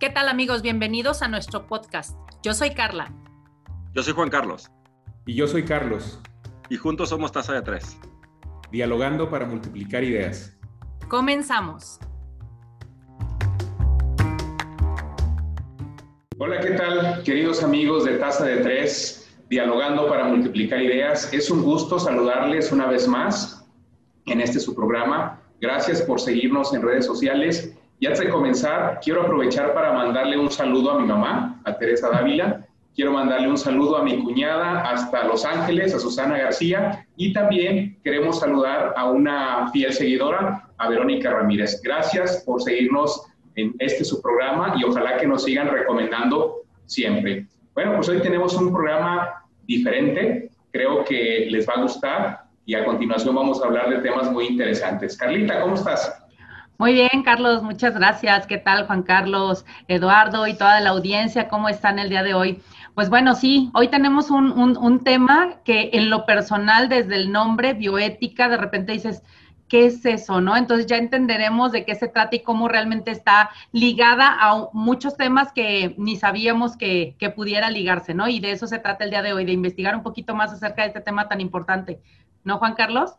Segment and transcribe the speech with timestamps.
[0.00, 0.62] ¿Qué tal amigos?
[0.62, 2.16] Bienvenidos a nuestro podcast.
[2.42, 3.12] Yo soy Carla.
[3.92, 4.70] Yo soy Juan Carlos.
[5.26, 6.18] Y yo soy Carlos.
[6.70, 7.98] Y juntos somos Taza de Tres.
[8.72, 10.58] Dialogando para multiplicar ideas.
[11.08, 12.00] Comenzamos.
[16.38, 19.30] Hola, ¿qué tal, queridos amigos de Taza de Tres?
[19.50, 21.30] Dialogando para multiplicar ideas.
[21.30, 23.68] Es un gusto saludarles una vez más
[24.24, 25.42] en este su programa.
[25.60, 30.50] Gracias por seguirnos en redes sociales y antes de comenzar, quiero aprovechar para mandarle un
[30.50, 32.66] saludo a mi mamá, a Teresa Dávila.
[32.94, 37.06] Quiero mandarle un saludo a mi cuñada hasta Los Ángeles, a Susana García.
[37.16, 41.82] Y también queremos saludar a una fiel seguidora, a Verónica Ramírez.
[41.84, 47.48] Gracias por seguirnos en este su programa y ojalá que nos sigan recomendando siempre.
[47.74, 50.50] Bueno, pues hoy tenemos un programa diferente.
[50.72, 54.46] Creo que les va a gustar y a continuación vamos a hablar de temas muy
[54.46, 55.18] interesantes.
[55.18, 56.29] Carlita, ¿cómo estás?
[56.80, 58.46] Muy bien, Carlos, muchas gracias.
[58.46, 61.46] ¿Qué tal, Juan Carlos, Eduardo y toda la audiencia?
[61.46, 62.62] ¿Cómo están el día de hoy?
[62.94, 67.74] Pues bueno, sí, hoy tenemos un, un, tema que en lo personal, desde el nombre,
[67.74, 69.22] bioética, de repente dices,
[69.68, 70.56] ¿qué es eso, no?
[70.56, 75.52] Entonces ya entenderemos de qué se trata y cómo realmente está ligada a muchos temas
[75.52, 78.26] que ni sabíamos que, que, pudiera ligarse, ¿no?
[78.26, 80.80] Y de eso se trata el día de hoy, de investigar un poquito más acerca
[80.80, 82.00] de este tema tan importante.
[82.42, 83.16] ¿No, Juan Carlos?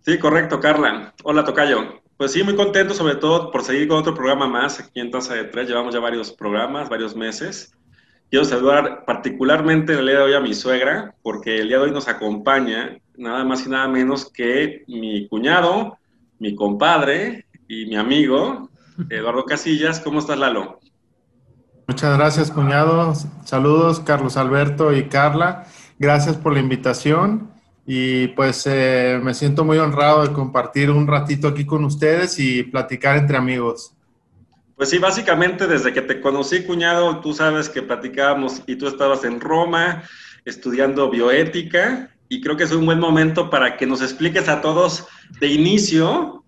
[0.00, 1.12] Sí, correcto, Carla.
[1.22, 2.07] Hola, Tocayo.
[2.18, 5.34] Pues sí, muy contento, sobre todo por seguir con otro programa más aquí en Taza
[5.34, 5.68] de Tres.
[5.68, 7.72] Llevamos ya varios programas, varios meses.
[8.28, 11.90] Quiero saludar particularmente el día de hoy a mi suegra, porque el día de hoy
[11.92, 15.96] nos acompaña nada más y nada menos que mi cuñado,
[16.40, 18.68] mi compadre y mi amigo,
[19.08, 20.00] Eduardo Casillas.
[20.00, 20.80] ¿Cómo estás, Lalo?
[21.86, 23.14] Muchas gracias, cuñado.
[23.44, 25.68] Saludos, Carlos Alberto y Carla.
[26.00, 27.48] Gracias por la invitación
[27.90, 32.62] y pues eh, me siento muy honrado de compartir un ratito aquí con ustedes y
[32.64, 33.94] platicar entre amigos.
[34.76, 39.24] Pues sí, básicamente desde que te conocí, cuñado, tú sabes que platicábamos y tú estabas
[39.24, 40.02] en Roma
[40.44, 45.06] estudiando bioética y creo que es un buen momento para que nos expliques a todos
[45.40, 46.44] de inicio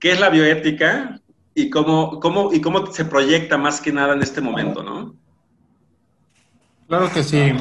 [0.00, 1.20] qué es la bioética
[1.54, 5.14] y cómo, cómo, y cómo se proyecta más que nada en este momento, ¿no?
[6.88, 7.52] Claro que sí.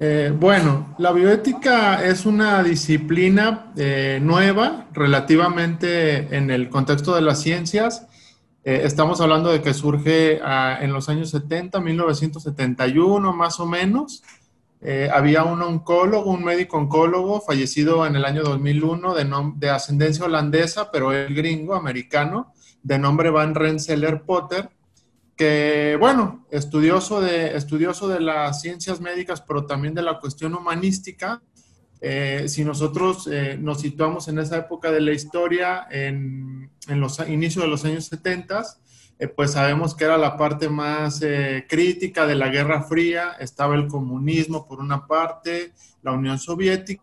[0.00, 7.40] Eh, bueno, la bioética es una disciplina eh, nueva relativamente en el contexto de las
[7.40, 8.06] ciencias.
[8.64, 14.22] Eh, estamos hablando de que surge ah, en los años 70, 1971 más o menos.
[15.12, 19.24] había un oncólogo, un médico oncólogo fallecido en el año 2001 de,
[19.56, 22.52] de ascendencia holandesa, pero el gringo, americano,
[22.82, 24.68] de nombre Van Rensselaer Potter
[25.36, 31.42] que, bueno, estudioso de, estudioso de las ciencias médicas, pero también de la cuestión humanística.
[32.00, 37.18] Eh, si nosotros eh, nos situamos en esa época de la historia, en, en los
[37.28, 38.62] inicios de los años 70,
[39.18, 41.20] eh, pues sabemos que era la parte más
[41.68, 45.72] crítica de la Guerra Fría, estaba el comunismo por una parte,
[46.02, 47.02] la Unión Soviética,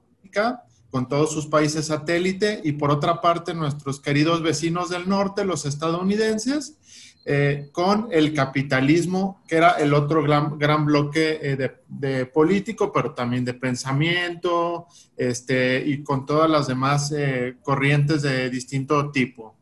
[0.90, 5.66] con todos sus países satélite, y por otra parte nuestros queridos vecinos del norte, los
[5.66, 6.78] estadounidenses,
[7.23, 13.13] eh, con el capitalismo, que era el otro gran, gran bloque eh, de, político, pero
[13.13, 19.55] también de pensamiento, este, y con todas las demás eh, corrientes de distinto tipo.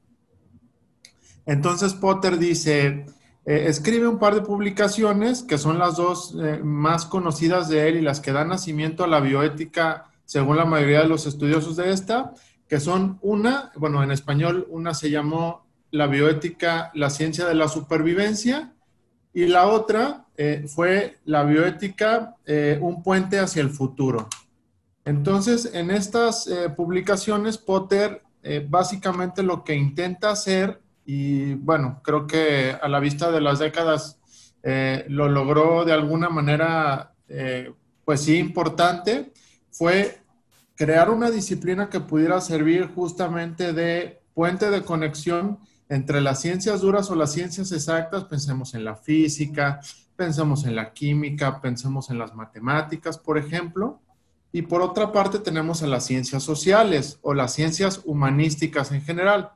[1.46, 3.06] Entonces Potter dice,
[3.44, 8.22] escribe un par de publicaciones, que son las dos más conocidas de él y las
[8.22, 12.34] que dan nacimiento a la bioética, según la mayoría de los estudiosos de esta,
[12.70, 17.68] que son una, bueno, en español una se llamó la bioética, la ciencia de la
[17.68, 18.74] supervivencia,
[19.34, 24.28] y la otra eh, fue la bioética, eh, un puente hacia el futuro.
[25.06, 28.24] Entonces, en estas eh, publicaciones, Potter
[28.70, 34.18] básicamente lo que intenta hacer, y bueno, creo que a la vista de las décadas
[35.10, 37.14] lo logró de alguna manera,
[38.06, 39.34] pues sí, importante,
[39.72, 40.22] fue
[40.76, 45.60] crear una disciplina que pudiera servir justamente de puente de conexión
[45.90, 49.82] entre las ciencias duras o las ciencias exactas, pensemos en la física,
[50.16, 54.00] pensemos en la química, pensemos en las matemáticas, por ejemplo.
[54.52, 59.52] Y por otra parte tenemos a las ciencias sociales o las ciencias humanísticas en general,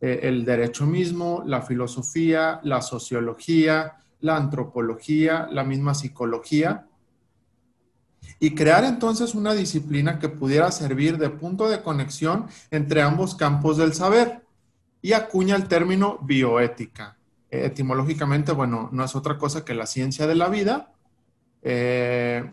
[0.00, 6.86] eh, el derecho mismo, la filosofía, la sociología, la antropología, la misma psicología.
[8.38, 13.78] Y crear entonces una disciplina que pudiera servir de punto de conexión entre ambos campos
[13.78, 14.47] del saber
[15.02, 17.16] y acuña el término bioética.
[17.50, 20.92] etimológicamente, bueno, no es otra cosa que la ciencia de la vida,
[21.62, 22.50] eh,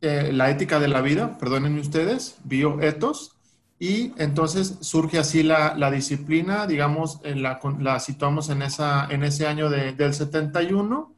[0.00, 3.36] eh, la ética de la vida, perdónenme ustedes, bioetos,
[3.78, 9.70] Y entonces surge así la, disciplina, digamos, la, la, situamos en, esa, en ese año
[9.70, 11.12] de, del 71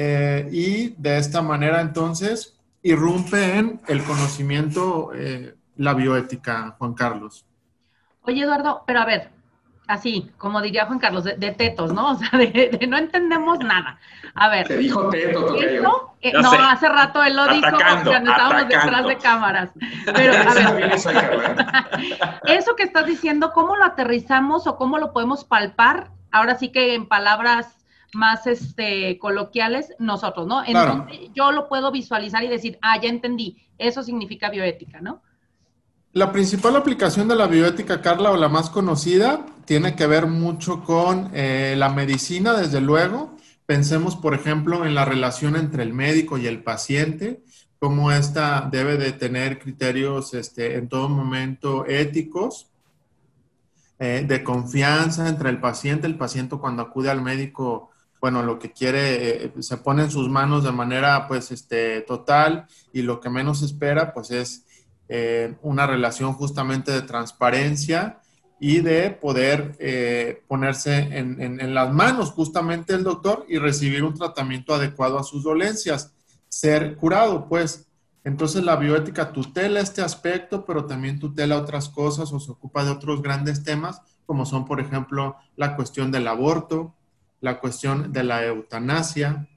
[0.00, 7.44] eh, y de esta manera entonces irrumpe en el conocimiento eh, la bioética, Juan Carlos.
[8.22, 9.30] Oye, Eduardo, pero a ver,
[9.88, 12.12] así, como diría Juan Carlos, de, tetos, ¿no?
[12.12, 13.98] O sea, de, no entendemos nada.
[14.34, 14.68] A ver.
[14.68, 19.16] Te dijo teto, esto, eh, No, hace rato él lo dijo cuando estábamos detrás de
[19.16, 19.70] cámaras.
[20.14, 20.92] Pero, a ver.
[22.44, 26.10] eso que estás diciendo, ¿cómo lo aterrizamos o cómo lo podemos palpar?
[26.30, 27.74] Ahora sí que en palabras
[28.12, 30.62] más este, coloquiales, nosotros, ¿no?
[30.64, 30.76] En
[31.34, 35.22] yo lo puedo visualizar y decir, ah, ya entendí, eso significa bioética, ¿no?
[36.14, 40.82] La principal aplicación de la bioética, Carla, o la más conocida, tiene que ver mucho
[40.82, 43.36] con eh, la medicina, desde luego.
[43.66, 47.42] Pensemos, por ejemplo, en la relación entre el médico y el paciente,
[47.78, 52.70] cómo ésta debe de tener criterios este, en todo momento éticos,
[53.98, 56.06] eh, de confianza entre el paciente.
[56.06, 60.30] El paciente cuando acude al médico, bueno, lo que quiere, eh, se pone en sus
[60.30, 64.64] manos de manera, pues, este, total y lo que menos espera, pues, es
[65.62, 68.20] una relación justamente de transparencia
[68.60, 74.74] y de poder eh, ponerse en, las manos justamente del doctor y recibir un tratamiento
[74.74, 76.12] adecuado a sus dolencias,
[76.48, 77.86] ser curado, pues.
[78.24, 82.90] Entonces la bioética tutela este aspecto, pero también tutela otras cosas o se ocupa de
[82.90, 86.94] otros grandes temas, como son, por ejemplo, la cuestión del aborto,
[87.40, 89.48] la cuestión de la eutanasia,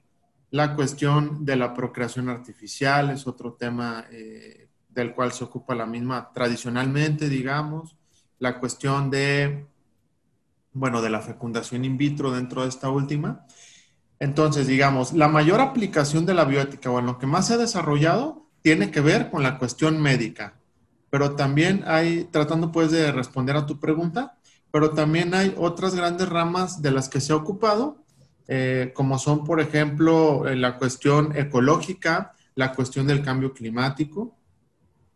[0.50, 4.61] la cuestión de la procreación artificial, es otro tema eh,
[4.94, 7.96] del cual se ocupa la misma tradicionalmente, digamos,
[8.38, 9.66] la cuestión de,
[10.72, 13.46] bueno, de la fecundación in vitro dentro de esta última.
[14.18, 17.58] Entonces, digamos, la mayor aplicación de la bioética o en lo que más se ha
[17.58, 20.54] desarrollado tiene que ver con la cuestión médica,
[21.10, 24.38] pero también hay, tratando pues de responder a tu pregunta,
[24.70, 28.02] pero también hay otras grandes ramas de las que se ha ocupado,
[28.48, 34.36] eh, como son, por ejemplo, eh, la cuestión ecológica, la cuestión del cambio climático,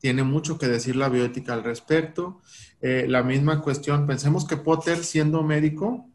[0.06, 2.40] tiene mucho que decir la bioética al respecto.
[2.80, 6.08] Eh, la misma cuestión, pensemos que Potter, siendo médico,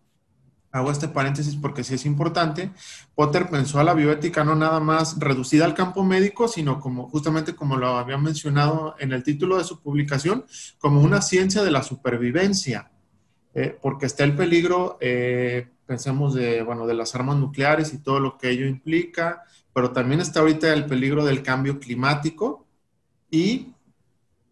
[0.72, 2.72] hago este paréntesis porque sí es importante,
[3.16, 7.54] Potter pensó a la bioética no nada más reducida al campo médico, sino como justamente
[7.54, 10.46] como lo había mencionado en el título de su publicación,
[10.80, 12.94] como una ciencia de la supervivencia,
[13.54, 18.22] eh, porque está el peligro, eh, pensemos de, bueno, de las armas nucleares y todo
[18.22, 19.44] lo que ello implica,
[19.74, 22.70] pero también está ahorita el peligro del cambio climático,
[23.32, 23.74] y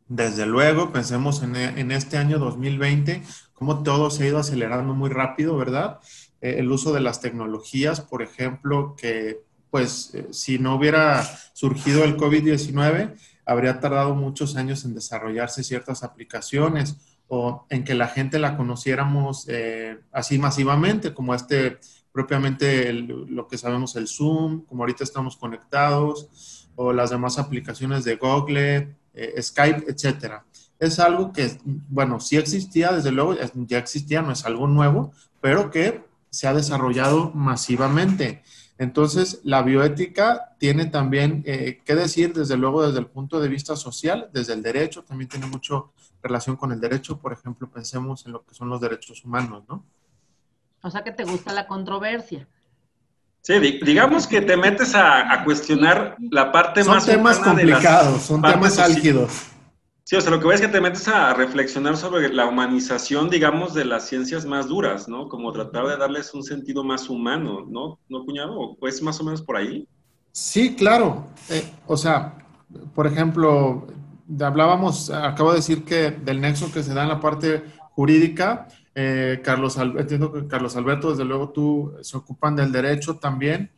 [0.10, 3.22] desde luego, pensemos en, este año 2020,
[3.54, 6.00] cómo todo se ha ido acelerando muy rápido, ¿verdad?
[6.42, 11.24] Eh, el uso de las tecnologías, por ejemplo, que pues eh, si no hubiera
[11.54, 13.16] surgido el COVID-19,
[13.46, 16.98] habría tardado muchos años en desarrollarse ciertas aplicaciones
[17.28, 21.78] o en que la gente la conociéramos eh, así masivamente, como este
[22.12, 28.16] propiamente lo que sabemos el Zoom, como ahorita estamos conectados, o las demás aplicaciones de
[28.16, 30.46] Google, eh, Skype, etcétera.
[30.80, 33.36] Es algo que, bueno, sí existía, desde luego,
[33.68, 35.12] ya existía, no es algo nuevo,
[35.42, 38.44] pero que se ha desarrollado masivamente.
[38.78, 43.76] Entonces, la bioética tiene también eh, que decir, desde luego, desde el punto de vista
[43.76, 45.92] social, desde el derecho, también tiene mucho
[46.24, 47.20] relación con el derecho.
[47.20, 49.84] Por ejemplo, pensemos en lo que son los derechos humanos, ¿no?
[50.82, 52.48] O sea, que te gusta la controversia.
[53.50, 57.04] Sí, digamos que te metes a, cuestionar la parte son más...
[57.04, 59.48] Son temas complicados, son temas álgidos.
[60.04, 63.28] Sí, o sea, lo que ves es que te metes a reflexionar sobre la humanización,
[63.28, 65.28] digamos, de las ciencias más duras, ¿no?
[65.28, 67.98] Como tratar de darles un sentido más humano, ¿no?
[68.08, 68.54] ¿No, cuñado?
[68.80, 69.88] ¿O es más o menos por ahí?
[70.32, 71.26] Sí, claro.
[71.50, 72.36] Eh, o sea,
[72.94, 73.88] por ejemplo,
[74.40, 77.64] hablábamos, acabo de decir que del nexo que se da en la parte
[77.96, 78.68] jurídica,
[79.02, 83.72] eh, Carlos, entiendo que Carlos Alberto, desde luego tú se ocupan del derecho también,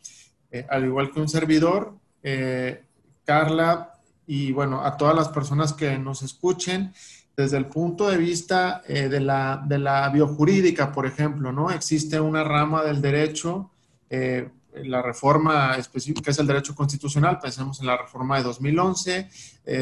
[0.50, 1.94] eh, al igual que un servidor.
[2.24, 2.84] Eh,
[3.24, 6.92] Carla, y bueno, a todas las personas que nos escuchen,
[7.38, 11.70] desde el punto de vista de, la, de la biojurídica, por ejemplo, ¿no?
[11.70, 13.70] Existe una rama del derecho,
[14.10, 19.30] la reforma específica es el derecho constitucional, pensemos en la reforma de 2011,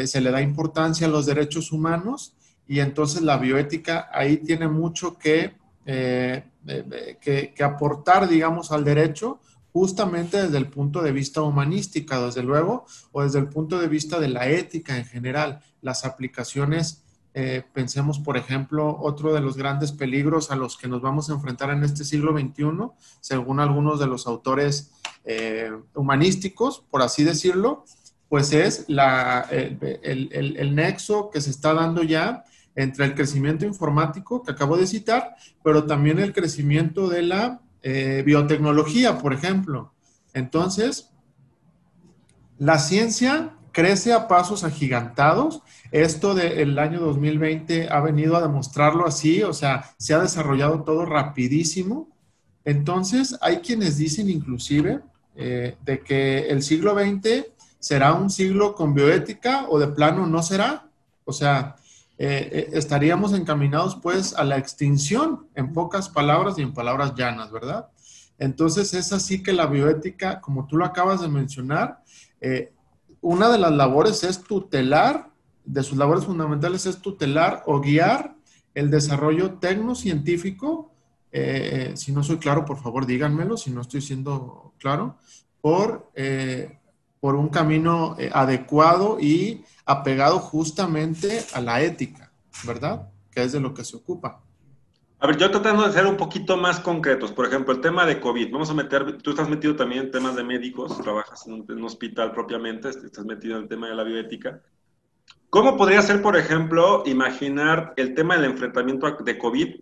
[0.05, 2.33] se le da importancia a los derechos humanos
[2.69, 5.55] y entonces la bioética ahí tiene mucho que,
[5.87, 6.43] eh,
[7.19, 9.39] que, que, aportar, digamos, al derecho,
[9.73, 14.19] justamente desde el punto de vista humanística, desde luego, o desde el punto de vista
[14.19, 15.61] de la ética en general.
[15.81, 17.01] Las aplicaciones,
[17.33, 21.33] eh, pensemos, por ejemplo, otro de los grandes peligros a los que nos vamos a
[21.33, 22.65] enfrentar en este siglo XXI,
[23.19, 24.91] según algunos de los autores
[25.25, 27.83] eh, humanísticos, por así decirlo,
[28.27, 32.45] pues es la, el, el, el, nexo que se está dando ya
[32.79, 38.23] entre el crecimiento informático que acabo de citar, pero también el crecimiento de la eh,
[38.25, 39.91] biotecnología, por ejemplo.
[40.33, 41.09] Entonces,
[42.57, 45.61] la ciencia crece a pasos agigantados.
[45.91, 51.05] Esto del año 2020 ha venido a demostrarlo así, o sea, se ha desarrollado todo
[51.05, 52.07] rapidísimo.
[52.63, 55.01] Entonces, hay quienes dicen inclusive
[55.35, 57.45] eh, de que el siglo XX
[57.77, 60.89] será un siglo con bioética o de plano no será.
[61.25, 61.75] O sea,
[62.19, 67.51] eh, eh, estaríamos encaminados pues a la extinción, en pocas palabras y en palabras llanas,
[67.51, 67.89] ¿verdad?
[68.37, 72.03] Entonces es así que la bioética, como tú lo acabas de mencionar,
[73.21, 75.29] una de las labores es tutelar,
[75.65, 78.35] de sus labores fundamentales es tutelar o guiar
[78.73, 80.93] el desarrollo tecnocientífico.
[81.95, 85.17] si no soy claro, por favor díganmelo, si no estoy siendo claro,
[85.61, 86.78] por, eh,
[87.19, 92.31] por un camino eh, adecuado y apegado justamente a la ética,
[92.65, 93.09] ¿verdad?
[93.31, 94.41] Que es de lo que se ocupa.
[95.21, 98.21] A ver, yo tratando de ser un poquito más concretos, por ejemplo, el tema de
[98.21, 101.83] COVID, vamos a meter, tú estás metido también en temas de médicos, trabajas en un,
[101.83, 104.61] hospital propiamente, estás metido en el tema de la bioética.
[105.49, 109.75] ¿Cómo podría ser, por ejemplo, imaginar el tema del enfrentamiento de COVID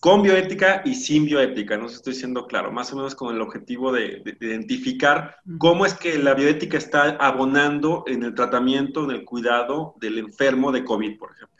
[0.00, 3.34] con bioética y sin bioética, no sé si estoy siendo claro, más o menos con
[3.34, 9.10] el objetivo de, identificar cómo es que la bioética está abonando en el tratamiento, en
[9.10, 11.56] el cuidado del enfermo de COVID, por ejemplo.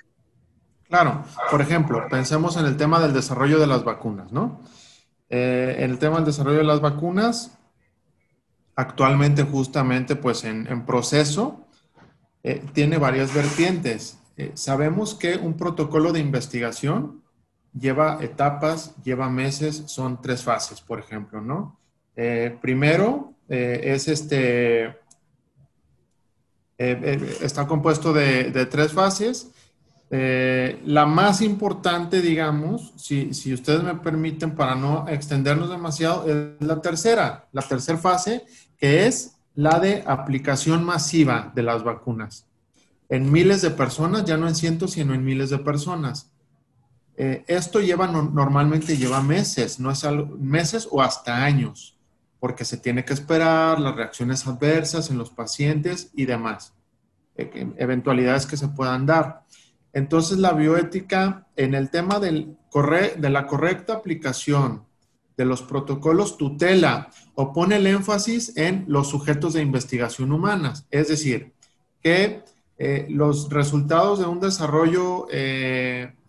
[0.88, 4.62] Claro, por ejemplo, pensemos en el tema del desarrollo de las vacunas, ¿no?
[5.28, 7.58] Eh, en el tema del desarrollo de las vacunas,
[8.76, 11.66] actualmente justamente pues en, proceso,
[12.44, 14.20] eh, tiene varias vertientes.
[14.36, 17.25] Eh, sabemos que un protocolo de investigación
[17.78, 21.78] lleva etapas, lleva meses, son tres fases, por ejemplo, ¿no?
[22.16, 24.86] Eh, primero eh, es este,
[26.78, 29.50] eh, está compuesto de, tres fases.
[30.08, 36.80] la más importante, digamos, si, si, ustedes me permiten, para no extendernos demasiado, es la
[36.80, 38.44] tercera, la tercera fase,
[38.78, 42.46] que es la de aplicación masiva de las vacunas.
[43.08, 46.30] En miles de personas, ya no en cientos, sino en miles de personas.
[47.16, 51.96] Eh, esto lleva normalmente lleva meses, no es algo, meses o hasta años,
[52.38, 56.74] porque se tiene que esperar las reacciones adversas en los pacientes y demás,
[57.36, 59.44] eh, eventualidades que se puedan dar.
[59.94, 62.56] Entonces, la bioética en el tema del
[63.16, 64.84] de la correcta aplicación
[65.36, 71.08] de los protocolos tutela o pone el énfasis en los sujetos de investigación humanas, es
[71.08, 71.54] decir,
[72.02, 72.42] que
[72.78, 75.26] eh, los resultados de un desarrollo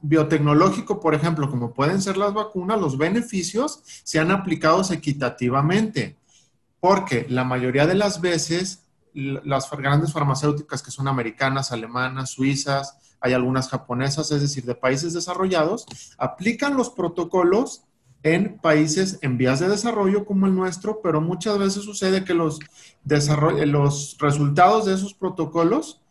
[0.01, 6.15] biotecnológico, por ejemplo, como pueden ser las vacunas, los beneficios sean aplicados equitativamente,
[6.79, 13.33] porque la mayoría de las veces las grandes farmacéuticas que son americanas, alemanas, suizas, hay
[13.33, 15.87] algunas japonesas, es decir, de países desarrollados,
[16.19, 17.83] aplican los protocolos
[18.21, 22.59] en países en vías de desarrollo como el nuestro, pero muchas veces sucede que los,
[23.05, 26.01] los resultados de esos protocolos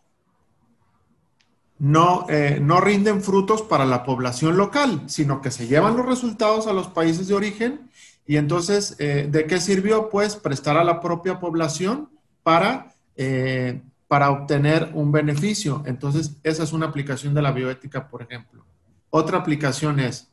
[1.79, 6.67] no, eh, no rinden frutos para la población local, sino que se llevan los resultados
[6.67, 7.91] a los países de origen.
[8.27, 10.09] Y entonces, eh, ¿de qué sirvió?
[10.09, 12.09] Pues prestar a la propia población
[12.43, 15.83] para, eh, para obtener un beneficio.
[15.87, 18.65] Entonces, esa es una aplicación de la bioética, por ejemplo.
[19.11, 20.29] Otra aplicación es,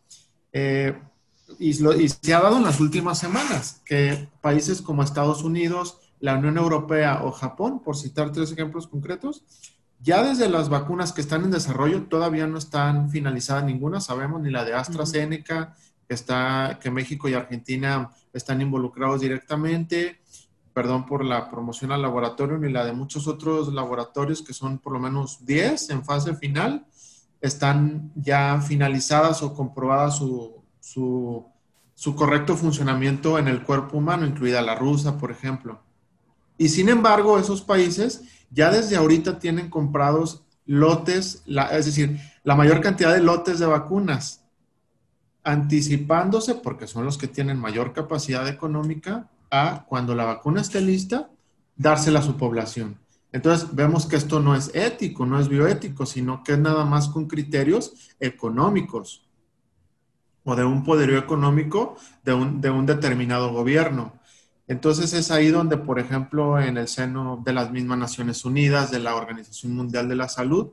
[1.60, 6.36] y, y se ha dado en las últimas semanas, que países como Estados Unidos, la
[6.38, 9.44] Unión Europea o Japón, por citar tres ejemplos concretos,
[10.04, 14.52] ya desde las vacunas que están en desarrollo, todavía no están finalizadas ninguna, sabemos, ni
[14.52, 15.76] la de AstraZeneca,
[16.08, 20.20] que, está, que México y Argentina están involucrados directamente,
[20.74, 24.92] perdón por la promoción al laboratorio, ni la de muchos otros laboratorios, que son por
[24.92, 26.86] lo menos 10 en fase final,
[27.40, 31.46] están ya finalizadas o comprobadas su, su,
[31.94, 35.80] su correcto funcionamiento en el cuerpo humano, incluida la rusa, por ejemplo.
[36.58, 42.82] Y sin embargo, esos países ya desde ahorita tienen comprados lotes, es decir, la mayor
[42.82, 44.44] cantidad de lotes de vacunas,
[45.44, 51.30] anticipándose, porque son los que tienen mayor capacidad económica, a cuando la vacuna esté lista,
[51.76, 52.98] dársela a su población.
[53.32, 57.08] Entonces vemos que esto no es ético, no es bioético, sino que es nada más
[57.10, 59.28] con criterios económicos
[60.44, 64.14] o de un poderío económico de un, de un determinado gobierno.
[64.68, 69.00] Entonces es ahí donde, por ejemplo, en el seno de las mismas Naciones Unidas, de
[69.00, 70.70] la Organización Mundial de la Salud,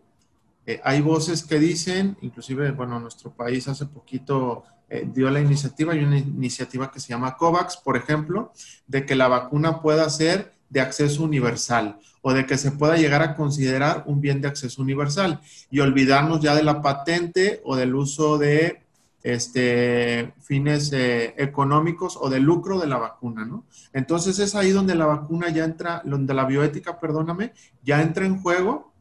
[0.66, 5.92] eh, hay voces que dicen, inclusive, bueno, nuestro país hace poquito eh, dio la iniciativa,
[5.92, 8.52] hay una iniciativa que se llama COVAX, por ejemplo,
[8.86, 13.22] de que la vacuna pueda ser de acceso universal o de que se pueda llegar
[13.22, 17.94] a considerar un bien de acceso universal y olvidarnos ya de la patente o del
[17.94, 18.82] uso de
[19.22, 23.64] este, fines eh, económicos o de lucro de la vacuna, ¿no?
[23.92, 28.40] Entonces es ahí donde la vacuna ya entra, donde la bioética, perdóname, ya entra en
[28.40, 28.92] juego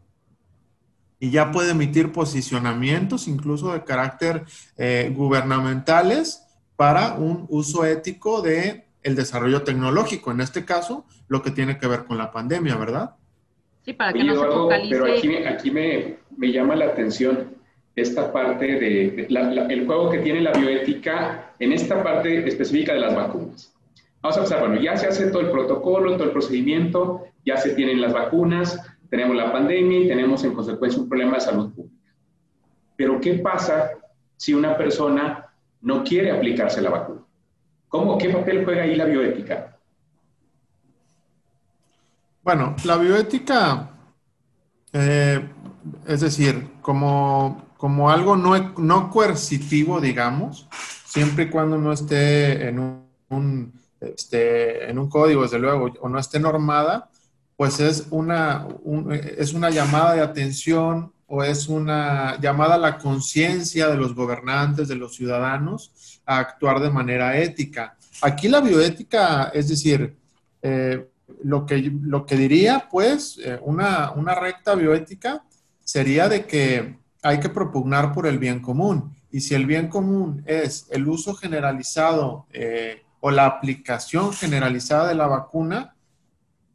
[1.20, 4.46] y ya puede emitir posicionamientos, incluso de carácter
[4.78, 6.44] eh, gubernamentales,
[6.76, 11.88] para un uso ético de el desarrollo tecnológico, en este caso, lo que tiene que
[11.88, 13.16] ver con la pandemia, ¿verdad?
[13.84, 14.90] Sí, para que no se focalice.
[14.90, 17.59] Pero aquí, aquí me, me llama la atención
[18.02, 23.16] esta parte de, el juego que tiene la bioética en esta parte específica de las
[23.16, 23.74] vacunas.
[24.22, 27.74] Vamos a observar, bueno, ya se hace todo el protocolo, todo el procedimiento, ya se
[27.74, 28.80] tienen las vacunas,
[29.10, 31.96] tenemos la pandemia y tenemos en consecuencia un problema de salud pública.
[32.96, 33.92] Pero ¿qué pasa
[34.36, 35.46] si una persona
[35.82, 37.22] no quiere aplicarse la vacuna?
[37.88, 39.78] ¿Cómo, ¿Qué papel juega ahí la bioética?
[42.44, 43.90] Bueno, la bioética,
[44.92, 45.40] eh,
[46.08, 50.68] es decir, como como algo no, no coercitivo, digamos,
[51.06, 52.78] siempre y cuando no esté en
[53.30, 57.10] un, este, en un código, desde luego, o no esté normada,
[57.56, 58.68] pues es una,
[59.38, 64.90] es una llamada de atención o es una llamada a la conciencia de los gobernantes,
[64.90, 67.96] de los ciudadanos, a actuar de manera ética.
[68.22, 70.18] Aquí la bioética, es decir,
[70.62, 71.08] eh,
[71.46, 75.46] lo, que, lo que diría, pues, eh, una, una recta bioética
[75.86, 79.16] sería de que hay que propugnar por el bien común.
[79.32, 85.16] Y si el bien común es el uso generalizado eh, o la aplicación generalizada de
[85.16, 85.96] la vacuna,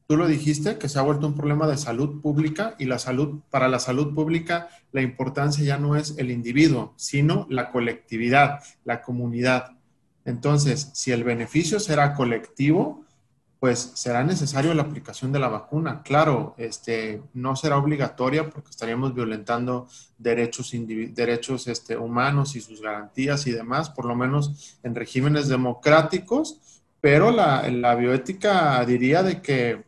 [0.07, 3.41] tú lo dijiste, que se ha vuelto un problema de salud pública y la salud,
[3.51, 9.03] para la salud pública, la importancia ya no es el individuo, sino la colectividad, la
[9.03, 9.73] comunidad.
[10.25, 13.04] Entonces, si el beneficio será colectivo,
[13.65, 16.03] pues será necesario la aplicación de la vacuna.
[16.03, 20.71] Claro, este, no será obligatoria porque estaríamos violentando derechos,
[21.15, 27.31] derechos este, humanos y sus garantías y demás, por lo menos en regímenes democráticos, pero
[27.31, 29.83] la, la bioética diría de que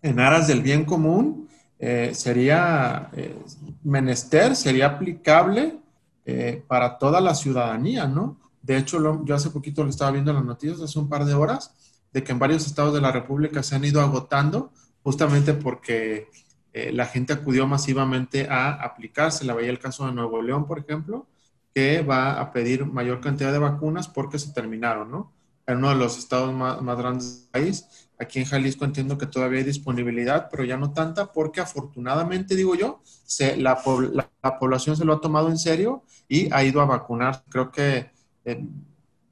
[0.00, 3.36] en aras del bien común eh, sería eh,
[3.82, 5.80] menester, sería aplicable
[6.24, 8.38] eh, para toda la ciudadanía, ¿no?
[8.62, 11.34] De hecho, yo hace poquito lo estaba viendo en las noticias, hace un par de
[11.34, 11.74] horas,
[12.12, 16.28] de que en varios estados de la República se han ido agotando justamente porque
[16.72, 19.44] eh, la gente acudió masivamente a aplicarse.
[19.44, 21.26] La veía el caso de Nuevo León, por ejemplo,
[21.74, 25.32] que va a pedir mayor cantidad de vacunas porque se terminaron, ¿no?
[25.66, 27.86] En uno de los estados más, grandes del país.
[28.18, 32.74] Aquí en Jalisco entiendo que todavía hay disponibilidad, pero ya no tanta porque afortunadamente, digo
[32.74, 33.80] yo, se, la,
[34.58, 37.44] población se lo ha tomado en serio y ha ido a vacunar.
[37.48, 38.10] Creo que
[38.44, 38.64] eh,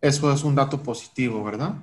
[0.00, 1.74] eso es un dato positivo, ¿verdad?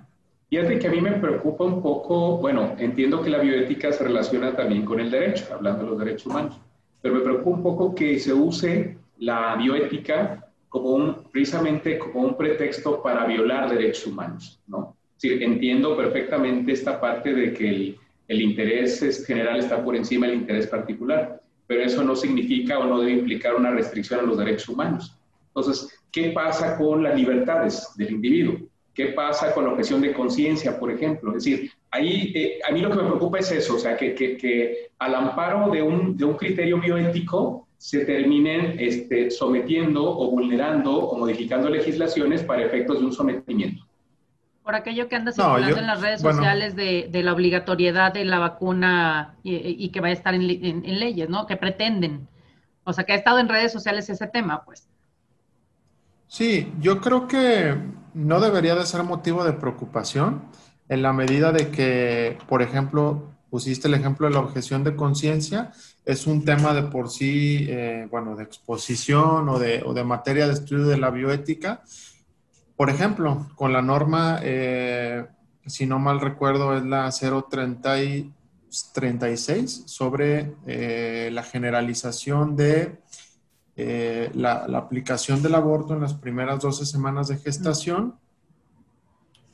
[0.50, 4.56] Fíjate que a mí me preocupa un poco, bueno, entiendo que la bioética se relaciona
[4.56, 6.60] también con el derecho, hablando de los derechos humanos,
[7.02, 12.38] pero me preocupa un poco que se use la bioética como un, precisamente como un
[12.38, 14.96] pretexto para violar derechos humanos, ¿no?
[15.18, 20.38] Sí, entiendo perfectamente esta parte de que el, el interés general está por encima del
[20.38, 24.70] interés particular, pero eso no significa o no debe implicar una restricción a los derechos
[24.70, 25.18] humanos.
[25.48, 28.60] Entonces, ¿qué pasa con las libertades del individuo?
[28.96, 31.32] ¿Qué pasa con la objeción de conciencia, por ejemplo?
[31.32, 34.16] Es decir, ahí eh, a mí lo que me preocupa es eso, o sea, que,
[34.16, 40.32] que, que al amparo de un, de un, criterio bioético se terminen este, sometiendo o
[40.32, 43.86] vulnerando o modificando legislaciones para efectos de un sometimiento.
[44.64, 48.40] Por aquello que anda circulando en las redes sociales de, de, la obligatoriedad de la
[48.40, 51.46] vacuna y, y que va a estar en, en, en leyes, ¿no?
[51.48, 52.30] Que pretenden.
[52.86, 54.88] O sea, que ha estado en redes sociales ese tema, pues.
[56.28, 57.76] Sí, yo creo que
[58.16, 60.44] no debería de ser motivo de preocupación
[60.88, 65.72] en la medida de que, por ejemplo, pusiste el ejemplo de la objeción de conciencia,
[66.06, 70.48] es un tema de por sí, eh, bueno, de exposición o de, o de, materia
[70.48, 71.84] de estudio de la bioética.
[72.76, 75.26] Por ejemplo, con la norma, eh,
[75.66, 83.02] si no mal recuerdo, es la 036 sobre eh, la generalización de
[83.78, 88.16] eh, la, aplicación del aborto en las primeras 12 semanas de gestación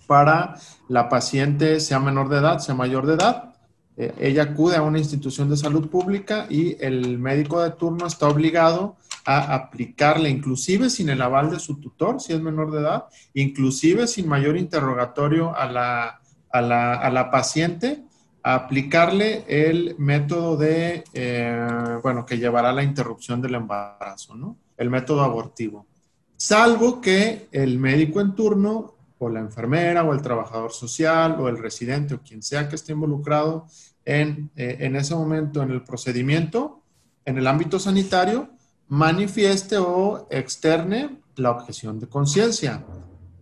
[0.06, 0.56] para
[0.88, 3.56] la paciente, sea menor de edad, sea mayor de edad.
[3.98, 8.28] Eh, ella acude a una institución de salud pública y el médico de turno está
[8.28, 13.06] obligado a aplicarle, inclusive sin el aval de su tutor, si es menor de edad,
[13.34, 18.04] inclusive sin mayor interrogatorio a la, a la, a la paciente,
[18.44, 24.58] aplicarle el método de, eh, bueno, que llevará a la interrupción del embarazo, ¿no?
[24.78, 25.86] El método abortivo.
[26.38, 31.60] Salvo que el médico en turno o la enfermera o el trabajador social o el
[31.60, 33.68] residente o quien sea que esté involucrado
[34.04, 36.82] en, eh, en ese momento en el procedimiento,
[37.26, 38.50] en el ámbito sanitario,
[38.88, 42.84] manifieste o externe la objeción de conciencia.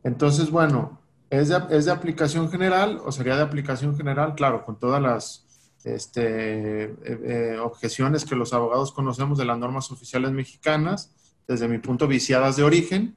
[0.03, 0.98] Entonces, bueno,
[1.29, 4.35] ¿es de, ¿es de, aplicación general o sería de aplicación general?
[4.35, 5.45] Claro, con todas las
[5.83, 11.11] este, eh, eh, objeciones que los abogados conocemos de las normas oficiales mexicanas,
[11.47, 13.15] desde mi punto viciadas de origen,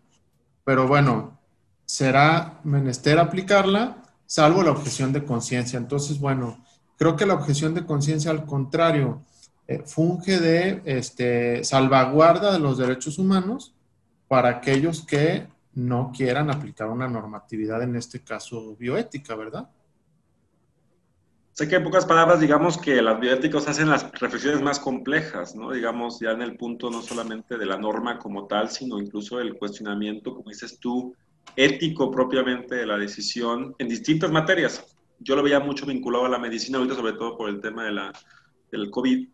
[0.65, 1.39] pero bueno,
[1.85, 5.77] será menester aplicarla, salvo la objeción de conciencia.
[5.77, 6.65] Entonces, bueno,
[6.97, 9.23] creo que la objeción de conciencia, al contrario,
[9.67, 13.75] eh, funge de este, salvaguarda de los derechos humanos
[14.29, 19.71] para aquellos que no quieran aplicar una normatividad, en este caso bioética, ¿verdad?
[21.53, 25.71] Sé que en pocas palabras, digamos que las bioéticos hacen las reflexiones más complejas, ¿no?
[25.71, 29.59] Digamos, ya en el punto no solamente de la norma como tal, sino incluso el
[29.59, 31.15] cuestionamiento, como dices tú,
[31.55, 34.97] ético propiamente de la decisión en distintas materias.
[35.19, 37.93] Yo lo veía mucho vinculado a la medicina ahorita, sobre todo por el tema de
[37.93, 38.13] la,
[38.71, 39.29] del COVID.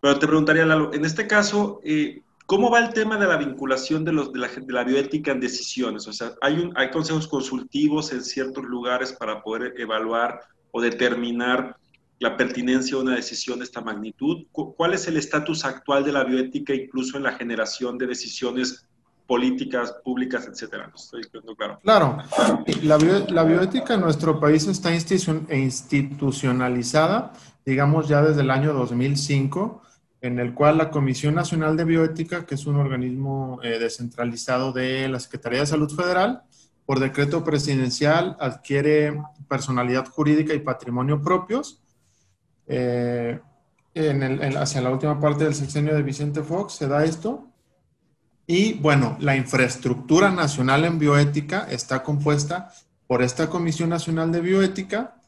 [0.00, 4.04] Pero te preguntaría, Lalo, en este caso, eh, ¿cómo va el tema de la vinculación
[4.04, 6.08] de, los, de, la, de la bioética en decisiones?
[6.08, 10.40] O sea, hay, un, hay consejos consultivos en ciertos lugares para poder evaluar
[10.72, 11.76] o determinar
[12.18, 14.46] la pertinencia de una decisión de esta magnitud?
[14.50, 18.84] ¿Cuál es el estatus actual de la bioética incluso en la generación de decisiones
[19.28, 20.90] políticas públicas, etcétera?
[20.92, 21.22] estoy
[21.56, 21.78] claro.
[21.84, 22.18] Claro,
[22.82, 27.32] la, la, bioética en nuestro país está institucionalizada,
[27.64, 29.82] digamos, ya desde el año 2005,
[30.22, 35.08] en el cual la Comisión Nacional de Bioética, que es un organismo eh, descentralizado de
[35.08, 36.42] la Secretaría de Salud Federal,
[36.84, 41.82] por decreto presidencial adquiere personalidad jurídica y patrimonio propios.
[42.66, 43.40] Eh,
[43.94, 47.46] hacia la última parte del sexenio de Vicente Fox se da esto.
[48.46, 52.72] Y bueno, la infraestructura nacional en bioética está compuesta
[53.06, 55.19] por esta Comisión Nacional de Bioética.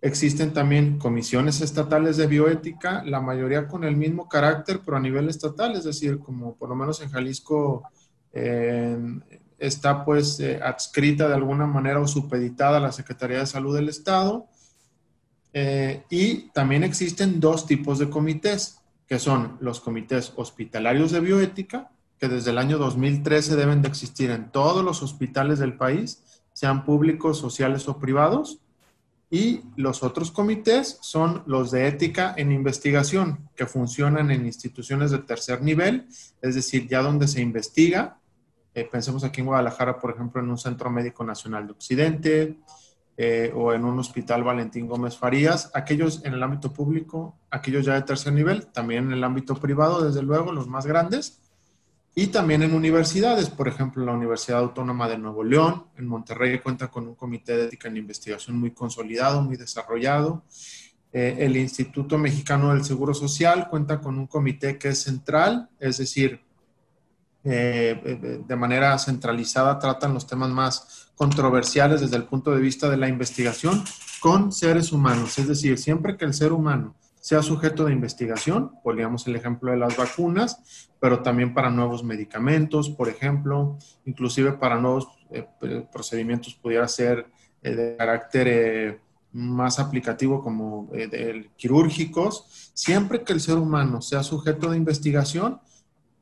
[0.00, 5.28] Existen también comisiones estatales de bioética, la mayoría con el mismo carácter, pero a nivel
[5.28, 7.82] estatal, es decir, como por lo menos en Jalisco,
[9.58, 13.88] está pues eh, adscrita de alguna manera o supeditada a la Secretaría de Salud del
[13.88, 14.46] Estado.
[15.52, 21.90] Eh, y también existen dos tipos de comités, que son los comités hospitalarios de bioética,
[22.18, 26.84] que desde el año 2013 deben de existir en todos los hospitales del país, sean
[26.84, 28.60] públicos, sociales o privados.
[29.30, 35.18] Y los otros comités son los de ética en investigación, que funcionan en instituciones de
[35.18, 36.06] tercer nivel,
[36.40, 38.18] es decir, ya donde se investiga.
[38.74, 42.58] Eh, pensemos aquí en Guadalajara, por ejemplo, en un Centro Médico Nacional de Occidente
[43.18, 47.94] eh, o en un Hospital Valentín Gómez Farías, aquellos en el ámbito público, aquellos ya
[47.94, 51.42] de tercer nivel, también en el ámbito privado, desde luego, los más grandes,
[52.14, 56.88] y también en universidades, por ejemplo, la Universidad Autónoma de Nuevo León, en Monterrey cuenta
[56.88, 60.42] con un comité de ética en investigación muy consolidado, muy desarrollado.
[61.12, 65.98] Eh, el Instituto Mexicano del Seguro Social cuenta con un comité que es central, es
[65.98, 66.40] decir,
[67.44, 72.90] eh, eh, de manera centralizada tratan los temas más controversiales desde el punto de vista
[72.90, 73.84] de la investigación
[74.20, 75.38] con seres humanos.
[75.38, 76.94] Es decir, siempre que el ser humano
[77.28, 82.88] sea sujeto de investigación, poníamos el ejemplo de las vacunas, pero también para nuevos medicamentos,
[82.88, 85.46] por ejemplo, inclusive para nuevos eh,
[85.92, 87.26] procedimientos pudiera ser
[87.60, 90.90] de carácter más aplicativo como
[91.58, 95.60] quirúrgicos, siempre que el ser humano sea sujeto de investigación,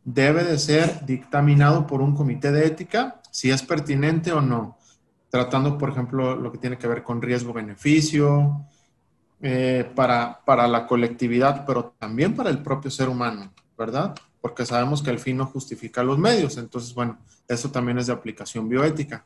[0.03, 4.77] debe de ser dictaminado por un comité de ética si es pertinente o no,
[5.31, 8.67] tratando, por ejemplo, lo que tiene que ver con riesgo-beneficio
[9.41, 14.15] eh, para, para la colectividad, pero también para el propio ser humano, ¿verdad?
[14.41, 17.19] Porque sabemos que el fin no justifica los medios, entonces, bueno,
[17.49, 19.25] eso también es de aplicación bioética.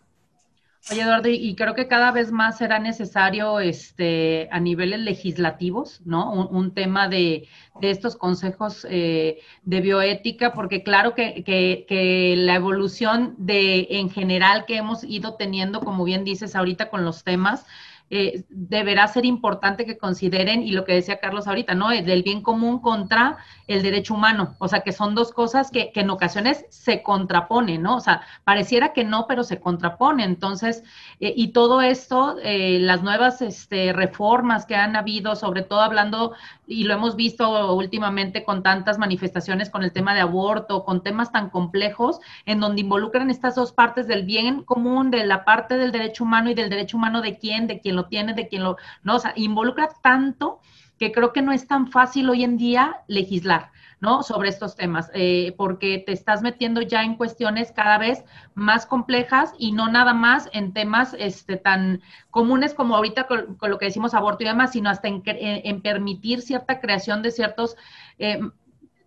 [0.91, 6.33] Oye, Eduardo, y creo que cada vez más será necesario este, a niveles legislativos, ¿no?
[6.33, 7.47] Un, tema de,
[7.81, 14.09] de, estos consejos eh, de bioética, porque claro que, que, que, la evolución de en
[14.09, 17.67] general que hemos ido teniendo, como bien dices ahorita con los temas,
[18.11, 21.91] eh, deberá ser importante que consideren, y lo que decía Carlos ahorita, ¿no?
[21.91, 24.57] Del bien común contra el derecho humano.
[24.59, 27.97] O sea, que son dos cosas que, que en ocasiones se contraponen, ¿no?
[27.97, 30.31] O sea, pareciera que no, pero se contraponen.
[30.31, 30.83] Entonces,
[31.21, 36.35] eh, y todo esto, eh, las nuevas este, reformas que han habido, sobre todo hablando,
[36.71, 41.33] y lo hemos visto últimamente con tantas manifestaciones con el tema de aborto, con temas
[41.33, 45.91] tan complejos, en donde involucran estas dos partes del bien común, de la parte del
[45.91, 48.77] derecho humano y del derecho humano de quién, de quién lo tiene, de quién lo,
[49.03, 50.61] no, o sea, involucra tanto
[50.97, 53.73] que creo que no es tan fácil hoy en día legislar.
[54.01, 54.23] ¿No?
[54.23, 59.53] Sobre estos temas, eh, porque te estás metiendo ya en cuestiones cada vez más complejas
[59.59, 64.15] y no nada más en temas este, tan comunes como ahorita con, lo que decimos
[64.15, 67.77] aborto y demás, sino hasta en, en permitir cierta creación de ciertos
[68.19, 68.41] eh,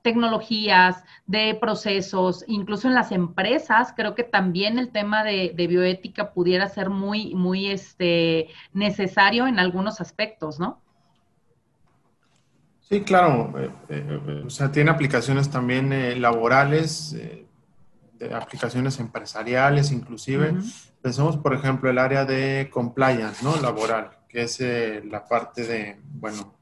[0.04, 6.68] tecnologías, de procesos, incluso en las empresas, creo que también el tema de, bioética pudiera
[6.70, 10.83] ser muy, muy este, necesario en algunos aspectos, ¿no?
[12.94, 13.52] Sí, claro.
[13.58, 17.16] Eh, eh, o sea, tiene aplicaciones también eh, laborales,
[18.20, 20.54] de aplicaciones empresariales, inclusive.
[21.02, 23.56] Pensamos, por ejemplo, el área de compliance, ¿no?
[23.60, 24.60] Laboral, que es
[25.06, 26.54] la parte de, bueno,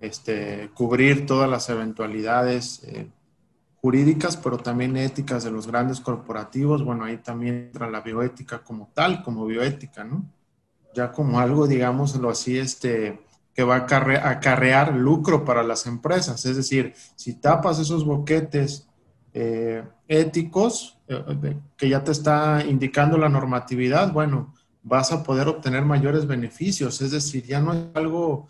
[0.00, 2.84] este, cubrir todas las eventualidades
[3.80, 6.84] jurídicas, pero también éticas de los grandes corporativos.
[6.84, 10.24] Bueno, ahí también entra la bioética como tal, como bioética, ¿no?
[10.96, 13.20] Ya como algo, digámoslo así, este,
[13.56, 16.44] que va a acarrear lucro para las empresas.
[16.44, 18.86] Es decir, si tapas esos boquetes
[19.32, 25.84] eh, éticos eh, que ya te está indicando la normatividad, bueno, vas a poder obtener
[25.84, 27.00] mayores beneficios.
[27.00, 28.46] Es decir, ya no es algo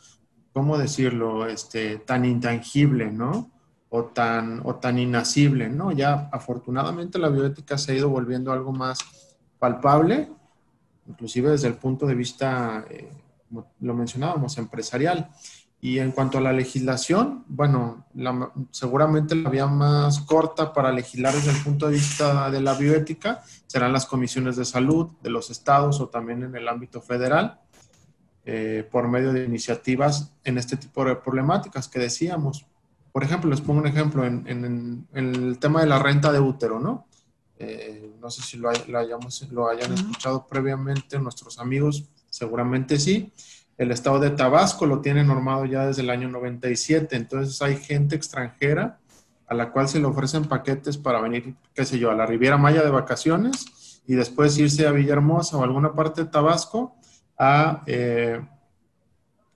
[0.57, 1.47] ¿cómo decirlo?
[1.47, 3.51] Este, tan intangible, ¿no?
[3.91, 5.93] O tan, o tan inacible, ¿no?
[5.93, 9.01] Ya afortunadamente la bioética se ha ido volviendo algo más
[9.59, 10.31] palpable,
[11.07, 13.13] inclusive desde el punto de vista, eh,
[13.51, 15.31] lo mencionábamos, empresarial.
[15.81, 18.07] Y en cuanto a la legislación, bueno,
[18.71, 23.43] seguramente la vía más corta para legislar desde el punto de vista de la bioética
[23.67, 27.61] serán las comisiones de salud de los estados o también en el ámbito federal.
[28.49, 32.65] Eh, por medio de iniciativas en este tipo de problemáticas que decíamos.
[33.11, 37.09] Por ejemplo, les pongo un ejemplo en, el tema de la renta de útero, ¿no?
[37.59, 43.33] Eh, no sé si lo, hayamos, lo hayan escuchado previamente nuestros amigos, seguramente sí.
[43.79, 48.17] El estado de Tabasco lo tiene normado ya desde el año 97, entonces hay gente
[48.17, 48.99] extranjera
[49.47, 52.57] a la cual se le ofrecen paquetes para venir, qué sé yo, a la Riviera
[52.57, 56.97] Maya de vacaciones y después irse a Villahermosa o alguna parte de Tabasco
[57.87, 58.41] eh,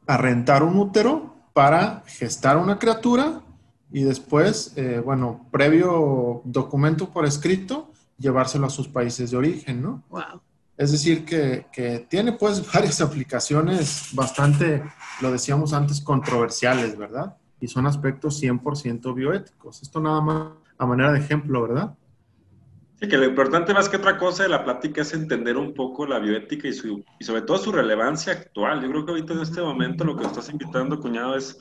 [0.07, 3.43] a, rentar un útero para gestar una criatura
[3.91, 10.05] y después, eh, bueno, previo documento por escrito, llevárselo a sus países de origen, ¿no?
[10.11, 10.41] Wow.
[10.81, 14.83] Es decir, que, que, tiene pues varias aplicaciones bastante,
[15.21, 17.37] lo decíamos antes, controversiales, ¿verdad?
[17.61, 19.83] Y son aspectos 100% bioéticos.
[19.83, 21.95] Esto nada más a manera de ejemplo, ¿verdad?
[22.99, 26.07] Sí, que lo importante más que otra cosa de la plática es entender un poco
[26.07, 28.81] la bioética y, su, y sobre todo su relevancia actual.
[28.81, 31.59] Yo creo que ahorita en este momento lo que estás invitando, cuñado, es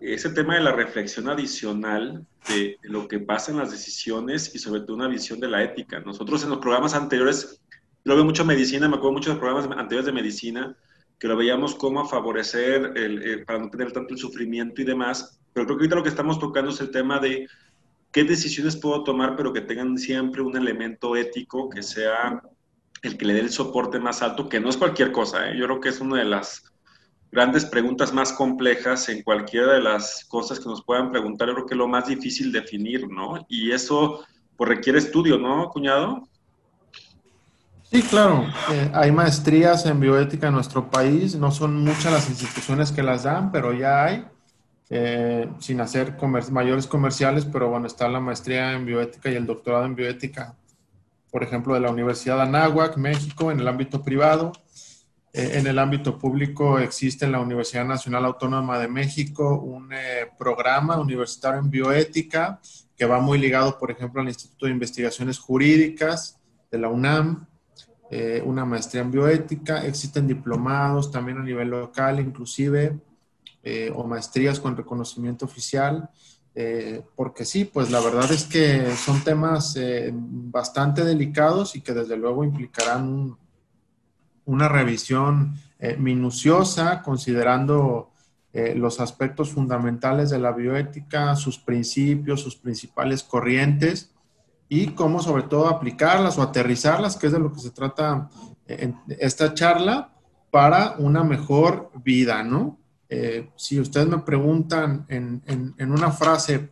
[0.00, 4.80] ese tema de la reflexión adicional de, lo que pasa en las decisiones y sobre
[4.80, 6.00] todo una visión de la ética.
[6.00, 7.60] Nosotros en los programas anteriores,
[8.08, 10.74] lo veo mucho en medicina, me acuerdo mucho de programas anteriores de medicina,
[11.18, 15.38] que lo veíamos como a favorecer el, para no tener tanto el sufrimiento y demás,
[15.52, 17.46] pero creo que ahorita lo que estamos tocando es el tema de
[18.10, 22.42] qué decisiones puedo tomar, pero que tengan siempre un elemento ético que sea
[23.02, 25.50] el que le dé el soporte más alto, que no es cualquier cosa.
[25.50, 25.58] ¿eh?
[25.58, 26.64] Yo creo que es una de las
[27.30, 31.48] grandes preguntas más complejas en cualquiera de las cosas que nos puedan preguntar.
[31.48, 33.44] Yo creo que es lo más difícil definir, ¿no?
[33.50, 34.24] Y eso
[34.56, 36.26] pues, requiere estudio, ¿no, cuñado?
[37.90, 38.46] Sí, claro.
[38.70, 41.34] Eh, hay maestrías en bioética en nuestro país.
[41.36, 44.26] No son muchas las instituciones que las dan, pero ya hay.
[44.90, 46.16] Eh, sin hacer
[46.50, 50.54] mayores comerciales, pero bueno, está la maestría en bioética y el doctorado en bioética,
[51.30, 54.52] por ejemplo, de la Universidad de Anáhuac, México, en el ámbito privado.
[55.32, 59.90] Eh, en el ámbito público existe en la Universidad Nacional Autónoma de México un
[60.38, 62.60] programa universitario en bioética
[62.96, 66.38] que va muy ligado, por ejemplo, al Instituto de Investigaciones Jurídicas
[66.70, 67.47] de la UNAM,
[68.44, 69.84] una maestría en bioética.
[69.84, 72.98] Existen diplomados también a nivel local, inclusive
[73.70, 76.08] eh, o maestrías con reconocimiento oficial,
[76.54, 81.92] eh, porque sí, pues la verdad es que son temas eh, bastante delicados y que
[81.92, 83.36] desde luego implicarán
[84.46, 85.54] una revisión
[85.98, 88.10] minuciosa, considerando
[88.52, 94.10] los aspectos fundamentales de la bioética, sus principios, sus principales corrientes
[94.68, 98.28] y cómo sobre todo aplicarlas o aterrizarlas, que es de lo que se trata
[98.66, 100.12] en esta charla,
[100.50, 102.78] para una mejor vida, ¿no?
[103.08, 105.42] Eh, si ustedes me preguntan en,
[105.78, 106.70] una frase,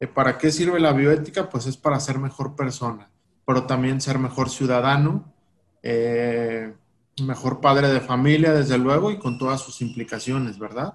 [0.00, 1.48] eh, ¿para qué sirve la bioética?
[1.48, 3.10] Pues es para ser mejor persona,
[3.46, 5.32] pero también ser mejor ciudadano,
[5.82, 6.72] eh,
[7.24, 10.94] mejor padre de familia, desde luego, y con todas sus implicaciones, ¿verdad?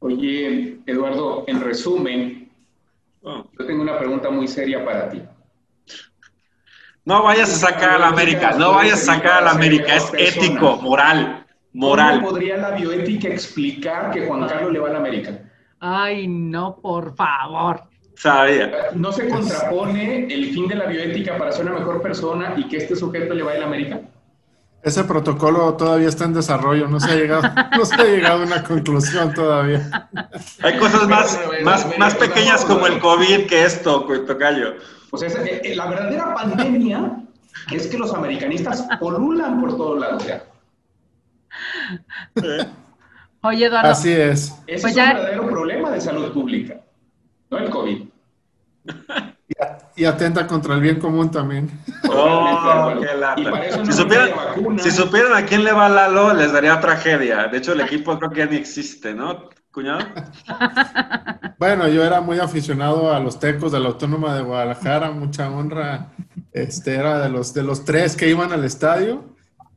[0.00, 2.50] Oye, Eduardo, en resumen,
[3.22, 5.22] yo tengo una pregunta muy seria para ti.
[7.04, 10.10] No vayas a sacar a la América, no vayas a sacar a la América, es
[10.16, 12.20] ético, moral moral.
[12.20, 15.38] ¿Cómo podría la bioética explicar que Juan Carlos le va a la América?
[15.80, 17.82] Ay, no, por favor.
[18.16, 18.70] Sabía.
[18.94, 22.78] ¿No se contrapone el fin de la bioética para ser una mejor persona y que
[22.78, 24.00] este sujeto le vaya a la América?
[24.82, 27.42] Ese protocolo todavía está en desarrollo, no se ha llegado,
[27.76, 30.08] no se ha llegado a una conclusión todavía.
[30.62, 34.74] Hay cosas más, más, más pequeñas como el COVID que esto, Tocayo.
[35.14, 37.22] Pues esa, eh, eh, la verdadera pandemia
[37.70, 40.42] es que los americanistas polulan por todos lados ya.
[43.42, 43.90] Oye, Eduardo.
[43.90, 44.52] Así es.
[44.66, 46.80] Ese Pues es ya- un verdadero problema de salud pública,
[47.48, 48.02] no el COVID.
[49.96, 51.70] Y atenta contra el bien común también.
[52.10, 53.76] Oh, qué lata.
[53.78, 54.30] no Si supieran,
[54.78, 57.46] si supieran a quién le va Lalo, les daría tragedia.
[57.46, 60.06] De hecho, el equipo creo que ya ni existe, ¿no, cuñado?
[61.56, 66.12] Bueno, yo era muy aficionado a los tecos de la Autónoma de Guadalajara, mucha honra.
[66.52, 69.36] Este era de los de los tres que iban al estadio.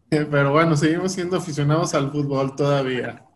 [0.10, 3.27] Eh, Pero bueno, seguimos siendo aficionados al fútbol todavía.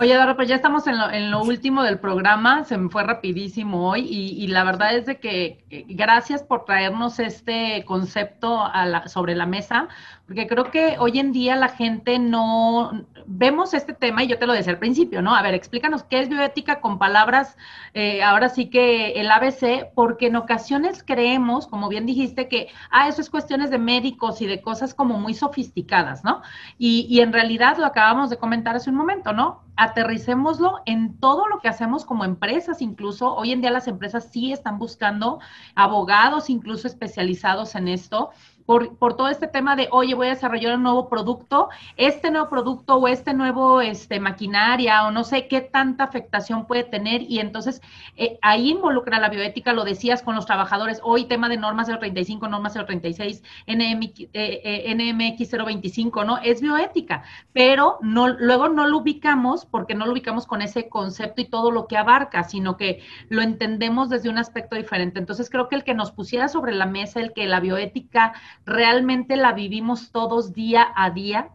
[0.00, 3.04] Oye, Eduardo, pues ya estamos en lo, en lo último del programa, se me fue
[3.04, 8.64] rapidísimo hoy y, la verdad es de que eh, gracias por traernos este concepto
[9.06, 9.88] sobre la mesa,
[10.32, 14.46] porque creo que hoy en día la gente no vemos este tema y yo te
[14.46, 15.34] lo decía al principio, ¿no?
[15.34, 17.58] A ver, explícanos qué es bioética con palabras,
[17.92, 23.08] eh, ahora sí que el ABC, porque en ocasiones creemos, como bien dijiste, que, ah,
[23.08, 26.40] eso es cuestiones de médicos y de cosas como muy sofisticadas, ¿no?
[26.78, 29.60] Y, y en realidad lo acabamos de comentar hace un momento, ¿no?
[29.76, 34.50] Aterricémoslo en todo lo que hacemos como empresas, incluso hoy en día las empresas sí
[34.50, 35.40] están buscando
[35.74, 38.30] abogados, incluso especializados en esto,
[38.66, 42.48] por, por todo este tema de, oye, voy a desarrollar un nuevo producto, este nuevo
[42.48, 47.38] producto o este nuevo este, maquinaria o no sé qué tanta afectación puede tener y
[47.40, 47.80] entonces
[48.16, 52.48] eh, ahí involucra la bioética, lo decías con los trabajadores, hoy tema de normas 035,
[52.48, 56.38] normas 036, NMX, eh, eh, NMX 025, ¿no?
[56.38, 57.22] Es bioética,
[57.52, 61.70] pero no, luego no lo ubicamos porque no lo ubicamos con ese concepto y todo
[61.70, 65.18] lo que abarca, sino que lo entendemos desde un aspecto diferente.
[65.18, 68.34] Entonces creo que el que nos pusiera sobre la mesa, el que la bioética
[68.64, 71.50] realmente la vivimos todos día a día,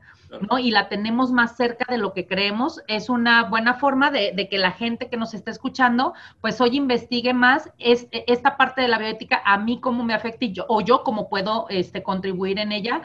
[0.50, 0.60] ¿no?
[0.60, 4.50] Y la tenemos más cerca de lo que creemos, es una buena forma de, de
[4.50, 8.88] que la gente que nos está escuchando, pues hoy investigue más es, esta parte de
[8.88, 12.60] la bioética, a mí cómo me afecta y yo, o yo cómo puedo este, contribuir
[12.60, 13.02] en ella.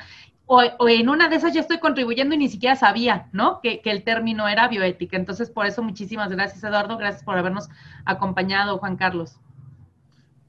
[0.46, 3.60] O, o en una de esas ya estoy contribuyendo y ni siquiera sabía, ¿no?
[3.60, 5.16] Que, que el término era bioética.
[5.16, 6.98] Entonces, por eso, muchísimas gracias, Eduardo.
[6.98, 7.70] Gracias por habernos
[8.04, 9.38] acompañado, Juan Carlos.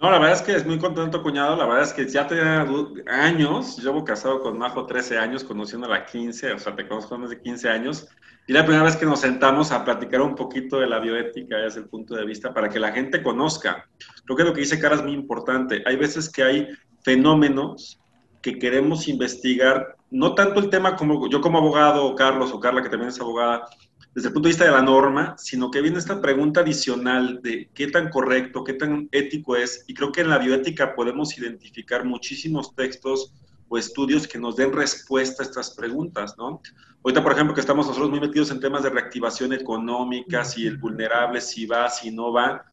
[0.03, 1.55] No, la verdad es que es muy contento, cuñado.
[1.55, 2.67] La verdad es que ya tenía
[3.07, 3.81] años.
[3.81, 7.69] Llevo casado con Majo 13 años, conociéndola 15, o sea, te conozco más de 15
[7.69, 8.09] años.
[8.45, 11.79] Y la primera vez que nos sentamos a platicar un poquito de la bioética desde
[11.79, 13.87] el punto de vista para que la gente conozca.
[14.25, 15.81] Creo que lo que dice Cara es muy importante.
[15.85, 16.67] Hay veces que hay
[17.01, 17.97] fenómenos
[18.41, 22.83] que queremos investigar, no tanto el tema como yo como abogado, o Carlos o Carla,
[22.83, 23.69] que también es abogada,
[24.15, 27.69] desde el punto de vista de la norma, sino que viene esta pregunta adicional de
[27.73, 29.85] qué tan correcto, qué tan ético es.
[29.87, 33.33] Y creo que en la bioética podemos identificar muchísimos textos
[33.69, 36.61] o estudios que nos den respuesta a estas preguntas, ¿no?
[37.03, 40.77] Ahorita, por ejemplo, que estamos nosotros muy metidos en temas de reactivación económica, si el
[40.77, 42.63] vulnerable, si va, si no va,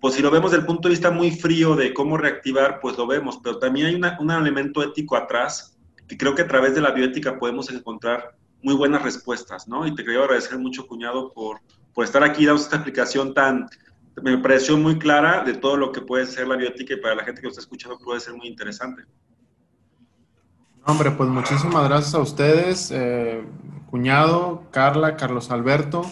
[0.00, 2.96] pues si lo vemos desde el punto de vista muy frío de cómo reactivar, pues
[2.96, 6.74] lo vemos, pero también hay una, un elemento ético atrás que creo que a través
[6.74, 8.35] de la bioética podemos encontrar
[8.66, 9.86] muy buenas respuestas, ¿no?
[9.86, 11.60] Y te quería agradecer mucho, cuñado, por,
[11.94, 13.70] por estar aquí dando esta explicación tan,
[14.20, 17.22] me pareció muy clara de todo lo que puede ser la bioética y para la
[17.22, 19.04] gente que lo está escuchando puede ser muy interesante.
[20.84, 23.44] Hombre, pues muchísimas gracias a ustedes, eh,
[23.88, 26.02] cuñado, Carla, Carlos Alberto.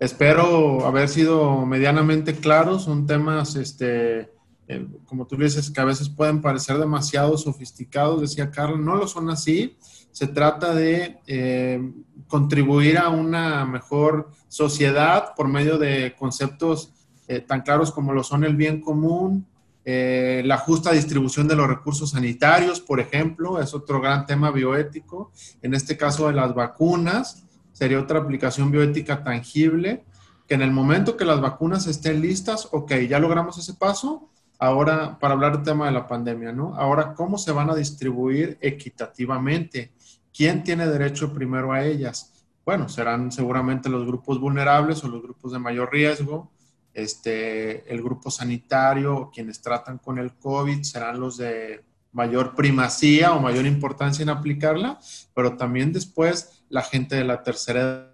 [0.00, 2.82] Espero haber sido medianamente claros.
[2.82, 4.32] Son temas, este,
[4.66, 8.78] eh, como tú dices, que a veces pueden parecer demasiado sofisticados, decía Carla.
[8.78, 9.78] No lo son así.
[10.12, 11.92] Se trata de eh,
[12.28, 16.92] contribuir a una mejor sociedad por medio de conceptos
[17.28, 19.46] eh, tan claros como lo son el bien común,
[19.84, 25.32] eh, la justa distribución de los recursos sanitarios, por ejemplo, es otro gran tema bioético.
[25.60, 30.04] En este caso de las vacunas, sería otra aplicación bioética tangible,
[30.46, 35.18] que en el momento que las vacunas estén listas, ok, ya logramos ese paso, ahora
[35.18, 36.76] para hablar del tema de la pandemia, ¿no?
[36.76, 39.92] Ahora, ¿cómo se van a distribuir equitativamente?
[40.32, 42.32] ¿Quién tiene derecho primero a ellas?
[42.64, 46.50] Bueno, serán seguramente los grupos vulnerables o los grupos de mayor riesgo,
[46.94, 53.40] este, el grupo sanitario, quienes tratan con el COVID, serán los de mayor primacía o
[53.40, 54.98] mayor importancia en aplicarla,
[55.34, 58.12] pero también después la gente de la tercera edad.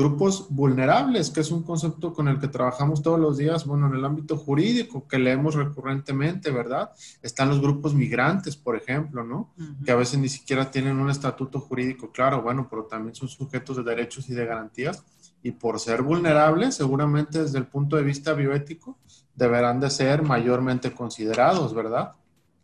[0.00, 3.96] Grupos vulnerables, que es un concepto con el que trabajamos todos los días, bueno, en
[3.96, 6.90] el ámbito jurídico, que leemos recurrentemente, ¿verdad?
[7.20, 9.52] Están los grupos migrantes, por ejemplo, ¿no?
[9.58, 9.84] Uh -huh.
[9.84, 13.76] Que a veces ni siquiera tienen un estatuto jurídico claro, bueno, pero también son sujetos
[13.76, 15.04] de derechos y de garantías
[15.42, 18.98] y por ser vulnerables, seguramente desde el punto de vista bioético,
[19.34, 22.12] deberán de ser mayormente considerados, ¿verdad?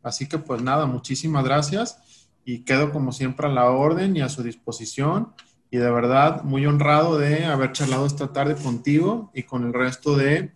[0.02, 4.28] Así que pues nada, muchísimas gracias y quedo como siempre a la orden y a
[4.28, 5.32] su disposición
[5.70, 10.16] y de verdad muy honrado de haber charlado esta tarde contigo y con el resto
[10.16, 10.50] de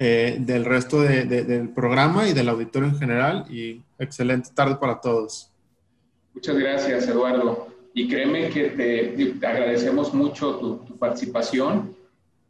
[0.00, 5.52] eh, del resto del programa y del auditorio en general y excelente tarde para todos.
[6.34, 7.68] Muchas gracias, Eduardo.
[7.94, 11.94] Y créeme que te, agradecemos mucho tu, participación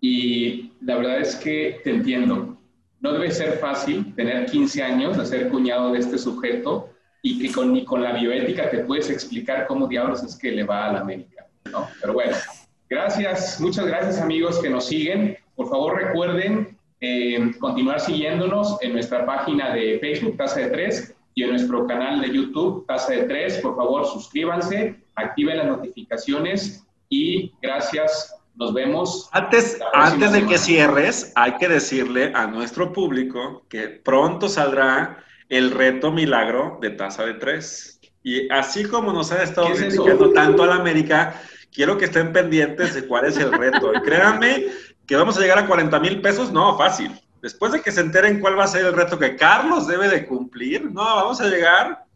[0.00, 2.56] y la verdad es que te entiendo.
[3.00, 6.93] No debe ser fácil tener 15 años, de ser cuñado de este sujeto
[7.26, 10.62] y que con, ni con la bioética te puedes explicar cómo diablos es que le
[10.62, 11.46] va a la América.
[11.72, 11.88] ¿no?
[11.98, 12.36] Pero bueno,
[12.88, 15.38] gracias, muchas gracias amigos que nos siguen.
[15.56, 21.44] Por favor recuerden eh, continuar siguiéndonos en nuestra página de Facebook, Tasa de Tres, y
[21.44, 23.56] en nuestro canal de YouTube, Tasa de Tres.
[23.62, 28.34] Por favor, suscríbanse, activen las notificaciones y gracias.
[28.56, 29.30] Nos vemos.
[29.32, 35.70] Antes, antes de que cierres, hay que decirle a nuestro público que pronto saldrá el
[35.70, 38.00] reto milagro de Tasa de Tres.
[38.22, 41.40] Y así como nos han estado criticando tanto a la América,
[41.72, 43.92] quiero que estén pendientes de cuál es el reto.
[43.94, 44.66] Y créanme
[45.06, 47.12] que vamos a llegar a 40 mil pesos, no, fácil.
[47.42, 50.26] Después de que se enteren cuál va a ser el reto que Carlos debe de
[50.26, 52.06] cumplir, no, vamos a llegar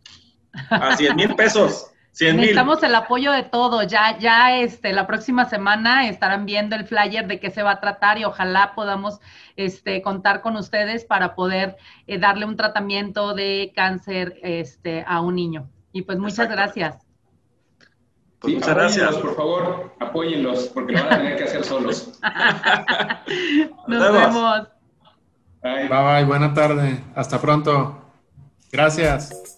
[0.70, 1.90] a 100 mil pesos.
[2.20, 3.86] Necesitamos el apoyo de todos.
[3.86, 7.80] Ya, ya este, la próxima semana estarán viendo el flyer de qué se va a
[7.80, 9.20] tratar y ojalá podamos
[9.56, 15.36] este, contar con ustedes para poder eh, darle un tratamiento de cáncer este, a un
[15.36, 15.68] niño.
[15.92, 16.98] Y pues muchas gracias.
[18.40, 19.16] Pues muchas gracias.
[19.16, 22.20] Por favor, apóyenlos, porque lo van a tener que hacer solos.
[23.88, 24.68] Nos vemos.
[25.62, 27.02] Bye bye, buena tarde.
[27.14, 28.00] Hasta pronto.
[28.70, 29.56] Gracias.